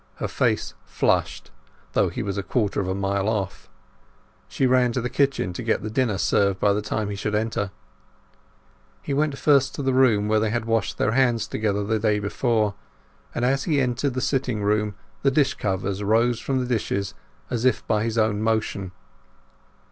[0.15, 1.51] Her face flushed,
[1.93, 3.69] although he was a quarter of a mile off.
[4.47, 7.35] She ran to the kitchen to get the dinner served by the time he should
[7.35, 7.69] enter.
[9.03, 12.17] He went first to the room where they had washed their hands together the day
[12.17, 12.73] before,
[13.35, 17.13] and as he entered the sitting room the dish covers rose from the dishes
[17.51, 18.93] as if by his own motion.